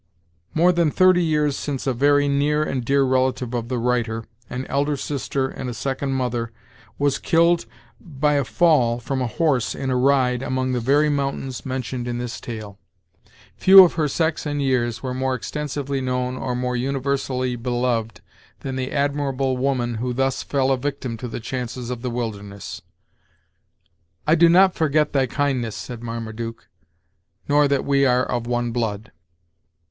More 0.55 0.71
than 0.71 0.89
thirty 0.89 1.23
years 1.23 1.55
since 1.55 1.85
a 1.85 1.93
very 1.93 2.27
near 2.27 2.63
and 2.63 2.83
dear 2.83 3.03
relative 3.03 3.53
of 3.53 3.67
the 3.67 3.77
writer, 3.77 4.25
an 4.49 4.65
elder 4.65 4.97
sister 4.97 5.47
and 5.47 5.69
a 5.69 5.75
second 5.75 6.13
mother, 6.13 6.51
was 6.97 7.19
killed 7.19 7.67
by 7.99 8.33
a 8.33 8.43
fall 8.43 8.99
from 8.99 9.21
a 9.21 9.27
horse 9.27 9.75
in 9.75 9.91
a 9.91 9.95
ride 9.95 10.41
among 10.41 10.71
the 10.71 10.79
very 10.79 11.07
mountains 11.07 11.67
mentioned 11.67 12.07
in 12.07 12.17
this 12.17 12.41
tale. 12.41 12.79
Few 13.57 13.83
of 13.83 13.93
her 13.93 14.07
sex 14.07 14.47
and 14.47 14.59
years 14.59 15.03
were 15.03 15.13
more 15.13 15.35
extensively 15.35 16.01
known 16.01 16.35
or 16.35 16.55
more 16.55 16.75
universally 16.75 17.55
beloved 17.55 18.21
than 18.61 18.77
the 18.77 18.91
admirable 18.91 19.55
woman 19.55 19.93
who 20.01 20.13
thus 20.13 20.41
fell 20.41 20.71
a 20.71 20.77
victim 20.79 21.15
to 21.17 21.27
the 21.27 21.39
chances 21.39 21.91
of 21.91 22.01
the 22.01 22.09
wilderness. 22.09 22.81
"I 24.25 24.33
do 24.33 24.49
not 24.49 24.73
forget 24.73 25.13
thy 25.13 25.27
kindness," 25.27 25.75
said 25.75 26.01
Marmaduke, 26.01 26.67
"nor 27.47 27.67
that 27.67 27.85
we 27.85 28.03
are 28.03 28.23
of 28.25 28.47
one 28.47 28.71
blood." 28.71 29.11